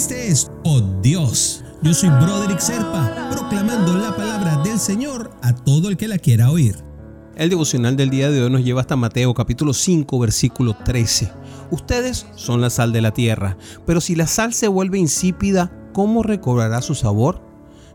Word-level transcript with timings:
Este 0.00 0.28
es 0.28 0.50
Oh 0.64 0.80
Dios. 1.02 1.62
Yo 1.82 1.92
soy 1.92 2.08
Broderick 2.08 2.58
Serpa, 2.58 3.28
proclamando 3.30 3.98
la 3.98 4.16
palabra 4.16 4.56
del 4.62 4.78
Señor 4.78 5.30
a 5.42 5.54
todo 5.54 5.90
el 5.90 5.98
que 5.98 6.08
la 6.08 6.16
quiera 6.16 6.50
oír. 6.50 6.76
El 7.36 7.50
devocional 7.50 7.96
del 7.96 8.08
día 8.08 8.30
de 8.30 8.42
hoy 8.42 8.50
nos 8.50 8.64
lleva 8.64 8.80
hasta 8.80 8.96
Mateo 8.96 9.34
capítulo 9.34 9.74
5 9.74 10.18
versículo 10.18 10.74
13. 10.74 11.30
Ustedes 11.70 12.26
son 12.34 12.62
la 12.62 12.70
sal 12.70 12.94
de 12.94 13.02
la 13.02 13.12
tierra, 13.12 13.58
pero 13.84 14.00
si 14.00 14.14
la 14.14 14.26
sal 14.26 14.54
se 14.54 14.68
vuelve 14.68 14.98
insípida, 14.98 15.70
¿cómo 15.92 16.22
recobrará 16.22 16.80
su 16.80 16.94
sabor? 16.94 17.42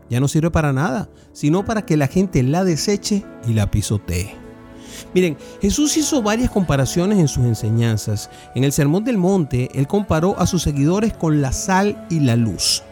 Ya 0.08 0.20
no 0.20 0.28
sirve 0.28 0.52
para 0.52 0.72
nada, 0.72 1.08
sino 1.32 1.64
para 1.64 1.86
que 1.86 1.96
la 1.96 2.06
gente 2.06 2.44
la 2.44 2.62
deseche 2.62 3.24
y 3.48 3.54
la 3.54 3.70
pisotee. 3.70 4.45
Miren, 5.14 5.36
Jesús 5.60 5.96
hizo 5.96 6.22
varias 6.22 6.50
comparaciones 6.50 7.18
en 7.18 7.28
sus 7.28 7.44
enseñanzas. 7.44 8.30
En 8.54 8.64
el 8.64 8.72
Sermón 8.72 9.04
del 9.04 9.18
Monte, 9.18 9.70
él 9.74 9.86
comparó 9.86 10.38
a 10.38 10.46
sus 10.46 10.62
seguidores 10.62 11.12
con 11.12 11.40
la 11.40 11.52
sal 11.52 12.06
y 12.10 12.20
la 12.20 12.36
luz. 12.36 12.82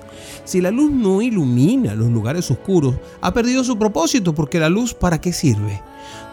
Si 0.45 0.61
la 0.61 0.71
luz 0.71 0.91
no 0.91 1.23
ilumina 1.23 1.95
los 1.95 2.11
lugares 2.11 2.51
oscuros, 2.51 2.95
ha 3.21 3.33
perdido 3.33 3.65
su 3.65 3.79
propósito 3.79 4.35
porque 4.35 4.61
la 4.61 4.69
luz 4.69 4.95
¿para 4.95 5.21
qué 5.21 5.33
sirve? 5.33 5.81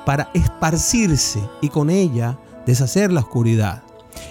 Para 0.05 0.29
esparcirse 0.33 1.39
y 1.61 1.69
con 1.69 1.89
ella 1.89 2.37
deshacer 2.65 3.11
la 3.11 3.21
oscuridad. 3.21 3.83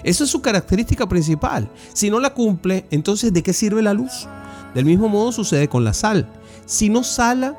Esa 0.03 0.23
es 0.23 0.29
su 0.29 0.41
característica 0.41 1.07
principal. 1.07 1.69
Si 1.93 2.09
no 2.09 2.19
la 2.19 2.33
cumple, 2.33 2.85
entonces 2.91 3.33
¿de 3.33 3.43
qué 3.43 3.53
sirve 3.53 3.81
la 3.81 3.93
luz? 3.93 4.27
Del 4.73 4.85
mismo 4.85 5.09
modo 5.09 5.31
sucede 5.31 5.67
con 5.67 5.83
la 5.83 5.93
sal. 5.93 6.29
Si 6.65 6.89
no 6.89 7.03
sala, 7.03 7.57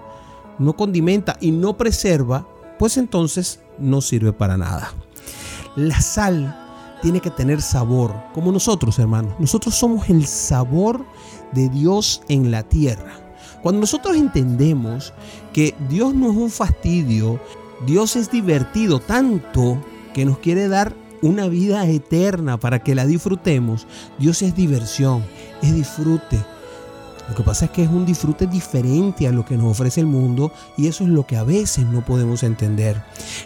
no 0.58 0.74
condimenta 0.74 1.36
y 1.41 1.50
no 1.50 1.77
preserva, 1.77 2.46
pues 2.78 2.96
entonces 2.96 3.61
no 3.83 4.00
sirve 4.00 4.33
para 4.33 4.56
nada. 4.56 4.92
La 5.77 6.00
sal 6.00 6.58
tiene 7.02 7.20
que 7.20 7.30
tener 7.30 7.61
sabor, 7.61 8.14
como 8.33 8.52
nosotros, 8.52 8.98
hermanos. 8.98 9.34
Nosotros 9.39 9.74
somos 9.74 10.08
el 10.08 10.27
sabor 10.27 11.05
de 11.52 11.69
Dios 11.69 12.22
en 12.28 12.50
la 12.50 12.62
tierra. 12.62 13.12
Cuando 13.62 13.80
nosotros 13.80 14.16
entendemos 14.16 15.12
que 15.52 15.74
Dios 15.89 16.14
no 16.14 16.30
es 16.30 16.36
un 16.36 16.50
fastidio, 16.50 17.41
Dios 17.86 18.16
es 18.16 18.30
divertido 18.30 19.00
tanto 19.00 19.78
que 20.14 20.24
nos 20.24 20.39
quiere 20.39 20.69
dar 20.69 20.94
una 21.22 21.48
vida 21.48 21.86
eterna 21.86 22.58
para 22.58 22.80
que 22.80 22.94
la 22.94 23.06
disfrutemos. 23.06 23.86
Dios 24.19 24.42
es 24.42 24.55
diversión, 24.55 25.24
es 25.62 25.74
disfrute, 25.74 26.44
lo 27.28 27.34
que 27.34 27.42
pasa 27.42 27.66
es 27.66 27.70
que 27.70 27.84
es 27.84 27.88
un 27.88 28.04
disfrute 28.04 28.46
diferente 28.46 29.26
a 29.26 29.32
lo 29.32 29.44
que 29.44 29.56
nos 29.56 29.72
ofrece 29.72 30.00
el 30.00 30.06
mundo 30.06 30.52
y 30.76 30.88
eso 30.88 31.04
es 31.04 31.10
lo 31.10 31.26
que 31.26 31.36
a 31.36 31.44
veces 31.44 31.86
no 31.86 32.04
podemos 32.04 32.42
entender. 32.42 33.02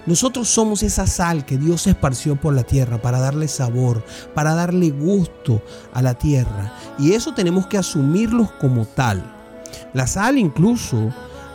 Nosotros 0.07 0.49
somos 0.49 0.83
esa 0.83 1.07
sal 1.07 1.45
que 1.45 1.59
Dios 1.59 1.87
esparció 1.87 2.37
por 2.37 2.55
la 2.55 2.63
tierra 2.63 3.01
para 3.01 3.21
darle 3.21 3.49
sabor, 3.49 4.05
para 4.35 4.55
darle 4.55 4.91
gusto 4.91 5.63
a 5.93 6.03
la 6.03 6.15
tierra 6.15 6.73
y 6.99 7.13
eso 7.13 7.35
tenemos 7.35 7.67
que 7.67 7.79
asumirlos 7.79 8.51
como 8.53 8.87
tal. 8.87 9.35
La 9.93 10.07
sal 10.07 10.39
incluso 10.39 11.13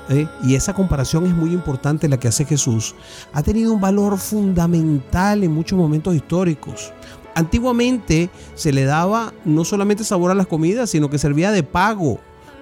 ¿eh? 0.10 0.28
y 0.44 0.56
esa 0.56 0.74
comparación 0.74 1.26
es 1.26 1.34
muy 1.34 1.54
importante 1.54 2.08
la 2.08 2.20
que 2.20 2.28
hace 2.28 2.46
Jesús, 2.46 2.96
ha 3.34 3.42
tenido 3.44 3.74
un 3.74 3.82
valor 3.82 4.18
fundamental 4.18 5.44
en 5.44 5.52
muchos 5.52 5.78
momentos 5.78 6.16
históricos. 6.16 6.94
Antiguamente 7.36 8.30
se 8.56 8.72
le 8.72 8.86
daba 8.86 9.34
no 9.46 9.66
solamente 9.66 10.04
sabor 10.04 10.32
a 10.32 10.36
las 10.36 10.48
comidas, 10.48 10.90
sino 10.90 11.10
que 11.10 11.18
servía 11.18 11.52
de 11.52 11.64
pago 11.64 12.20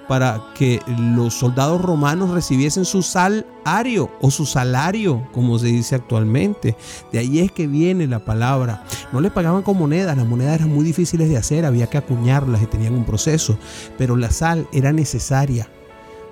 para 0.09 0.42
que 0.56 0.81
los 0.98 1.36
soldados 1.36 1.80
romanos 1.80 2.31
recibiesen 2.31 2.84
su 2.84 3.03
salario 3.03 4.09
o 4.22 4.31
su 4.31 4.48
salario, 4.48 5.27
como 5.32 5.60
se 5.60 5.67
dice 5.67 5.93
actualmente. 5.93 6.76
De 7.11 7.20
ahí 7.20 7.39
es 7.39 7.52
que 7.52 7.67
viene 7.67 8.08
la 8.08 8.26
palabra. 8.26 8.83
No 9.11 9.21
le 9.21 9.30
pagaban 9.30 9.61
con 9.61 9.77
monedas, 9.77 10.17
las 10.17 10.26
monedas 10.26 10.55
eran 10.55 10.73
muy 10.73 10.83
difíciles 10.83 11.30
de 11.30 11.38
hacer, 11.38 11.64
había 11.64 11.88
que 11.88 11.99
acuñarlas 11.99 12.64
y 12.64 12.66
tenían 12.66 12.95
un 12.95 13.05
proceso, 13.05 13.60
pero 13.99 14.16
la 14.16 14.32
sal 14.32 14.67
era 14.73 14.92
necesaria 14.92 15.70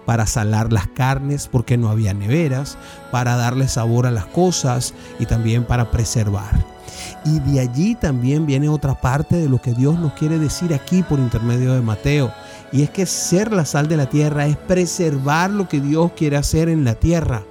para 0.08 0.26
salar 0.26 0.74
las 0.74 0.88
carnes 0.88 1.48
porque 1.48 1.78
no 1.78 1.90
había 1.90 2.16
neveras, 2.16 2.80
para 3.12 3.36
darle 3.36 3.68
sabor 3.68 4.08
a 4.08 4.12
las 4.12 4.26
cosas 4.26 4.96
y 5.20 5.28
también 5.28 5.66
para 5.66 5.92
preservar. 5.92 6.77
Y 7.26 7.40
de 7.40 7.60
allí 7.60 7.96
también 7.96 8.46
viene 8.46 8.70
otra 8.70 9.00
parte 9.00 9.36
de 9.36 9.50
lo 9.50 9.62
que 9.62 9.74
Dios 9.74 10.00
nos 10.00 10.14
quiere 10.14 10.40
decir 10.40 10.74
aquí 10.74 11.04
por 11.04 11.20
intermedio 11.20 11.74
de 11.74 11.82
Mateo. 11.82 12.32
Y 12.72 12.84
es 12.84 12.90
que 12.90 13.06
ser 13.06 13.52
la 13.52 13.66
sal 13.66 13.88
de 13.88 13.98
la 13.98 14.10
tierra 14.10 14.46
es 14.46 14.58
preservar 14.58 15.50
lo 15.50 15.68
que 15.68 15.80
Dios 15.80 16.12
quiere 16.16 16.38
hacer 16.38 16.70
en 16.70 16.84
la 16.84 16.96
tierra. 16.96 17.44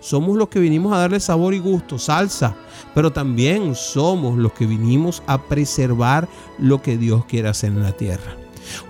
Somos 0.00 0.36
los 0.36 0.48
que 0.48 0.60
vinimos 0.60 0.92
a 0.92 0.98
darle 0.98 1.18
sabor 1.18 1.54
y 1.54 1.58
gusto, 1.58 1.98
salsa, 1.98 2.54
pero 2.94 3.12
también 3.12 3.74
somos 3.74 4.38
los 4.38 4.52
que 4.52 4.66
vinimos 4.66 5.22
a 5.26 5.42
preservar 5.42 6.28
lo 6.58 6.80
que 6.80 6.96
Dios 6.96 7.24
quiere 7.24 7.48
hacer 7.48 7.72
en 7.72 7.82
la 7.82 7.92
tierra. 7.92 8.36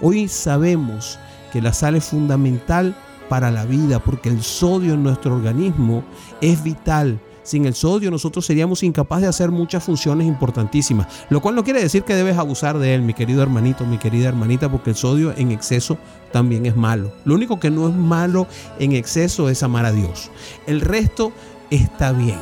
Hoy 0.03 0.29
sabemos 0.29 1.19
que 1.53 1.63
la 1.63 1.73
sal 1.73 1.97
es 1.97 2.05
fundamental 2.05 2.95
para 3.29 3.51
la 3.51 3.65
vida 3.65 3.99
porque 3.99 4.29
el 4.29 4.43
sodio 4.43 4.95
en 4.95 5.03
nuestro 5.03 5.35
organismo 5.35 6.05
es 6.41 6.63
vital 6.63 7.19
sin 7.47 7.65
el 7.65 7.75
sodio 7.75 8.11
nosotros 8.11 8.45
seríamos 8.45 8.83
incapaces 8.83 9.23
de 9.23 9.29
hacer 9.29 9.51
muchas 9.51 9.85
funciones 9.85 10.27
importantísimas, 10.27 11.07
lo 11.31 11.41
cual 11.41 11.55
no 11.55 11.65
quiere 11.65 11.81
decir 11.81 12.03
que 12.03 12.15
debes 12.15 12.37
abusar 12.37 12.79
de 12.79 12.95
él, 12.95 13.03
mi 13.03 13.15
querido 13.15 13.43
hermanito, 13.43 13.87
mi 13.87 13.99
querida 13.99 14.29
hermanita, 14.29 14.71
porque 14.71 14.91
el 14.91 14.97
sodio 14.97 15.33
en 15.37 15.53
exceso 15.53 15.97
también 16.33 16.67
es 16.67 16.77
malo. 16.77 17.13
Lo 17.25 17.35
único 17.35 17.61
que 17.61 17.71
no 17.71 17.89
es 17.89 17.95
malo 17.95 18.47
en 18.79 18.93
exceso 18.93 19.49
es 19.49 19.63
amar 19.63 19.85
a 19.85 19.93
Dios. 19.93 20.31
El 20.67 20.81
resto 20.81 21.33
está 21.71 22.13
bien. 22.13 22.39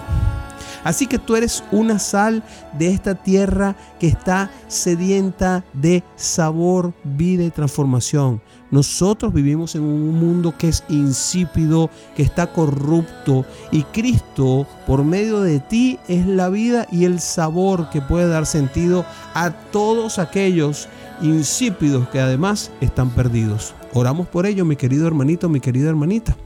Así 0.84 1.06
que 1.06 1.18
tú 1.18 1.34
eres 1.34 1.64
una 1.72 1.98
sal 1.98 2.42
de 2.78 2.88
esta 2.88 3.14
tierra 3.14 3.74
que 3.98 4.06
está 4.06 4.50
sedienta 4.68 5.64
de 5.72 6.04
sabor, 6.14 6.92
vida 7.02 7.42
y 7.42 7.50
transformación. 7.50 8.40
Nosotros 8.70 9.32
vivimos 9.32 9.74
en 9.76 9.82
un 9.82 10.18
mundo 10.18 10.54
que 10.56 10.68
es 10.68 10.84
insípido, 10.88 11.90
que 12.16 12.22
está 12.22 12.52
corrupto 12.52 13.44
y 13.70 13.82
Cristo 13.84 14.66
por 14.86 15.04
medio 15.04 15.40
de 15.40 15.60
ti 15.60 15.98
es 16.08 16.26
la 16.26 16.48
vida 16.48 16.86
y 16.90 17.04
el 17.04 17.20
sabor 17.20 17.88
que 17.90 18.02
puede 18.02 18.28
dar 18.28 18.46
sentido 18.46 19.04
a 19.32 19.50
todos 19.50 20.18
aquellos 20.18 20.88
insípidos 21.22 22.08
que 22.08 22.20
además 22.20 22.70
están 22.80 23.10
perdidos. 23.10 23.74
Oramos 23.92 24.26
por 24.26 24.44
ello, 24.44 24.64
mi 24.64 24.76
querido 24.76 25.06
hermanito, 25.06 25.48
mi 25.48 25.60
querida 25.60 25.88
hermanita. 25.88 26.36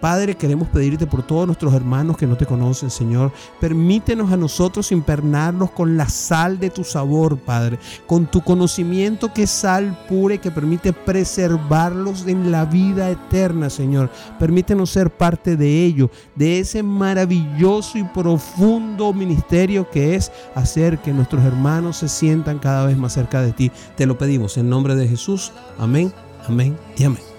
Padre, 0.00 0.36
queremos 0.36 0.68
pedirte 0.68 1.06
por 1.06 1.22
todos 1.22 1.46
nuestros 1.46 1.72
hermanos 1.74 2.16
que 2.16 2.26
no 2.26 2.36
te 2.36 2.46
conocen, 2.46 2.90
Señor. 2.90 3.32
Permítenos 3.60 4.32
a 4.32 4.36
nosotros 4.36 4.90
impernarnos 4.90 5.70
con 5.70 5.96
la 5.96 6.08
sal 6.08 6.58
de 6.58 6.70
tu 6.70 6.82
sabor, 6.84 7.38
Padre, 7.38 7.78
con 8.06 8.26
tu 8.26 8.40
conocimiento 8.40 9.32
que 9.32 9.44
es 9.44 9.50
sal 9.50 9.96
pura 10.08 10.34
y 10.34 10.38
que 10.38 10.50
permite 10.50 10.92
preservarlos 10.92 12.26
en 12.26 12.50
la 12.50 12.64
vida 12.64 13.10
eterna, 13.10 13.70
Señor. 13.70 14.10
Permítenos 14.38 14.90
ser 14.90 15.10
parte 15.10 15.56
de 15.56 15.84
ello, 15.84 16.10
de 16.34 16.58
ese 16.58 16.82
maravilloso 16.82 17.98
y 17.98 18.04
profundo 18.04 19.12
ministerio 19.12 19.88
que 19.90 20.14
es 20.14 20.32
hacer 20.54 20.98
que 20.98 21.12
nuestros 21.12 21.44
hermanos 21.44 21.98
se 21.98 22.08
sientan 22.08 22.58
cada 22.58 22.86
vez 22.86 22.96
más 22.96 23.12
cerca 23.12 23.40
de 23.42 23.52
ti. 23.52 23.70
Te 23.96 24.06
lo 24.06 24.18
pedimos 24.18 24.56
en 24.56 24.68
nombre 24.68 24.94
de 24.94 25.08
Jesús. 25.08 25.52
Amén, 25.78 26.12
amén 26.48 26.76
y 26.96 27.04
amén. 27.04 27.31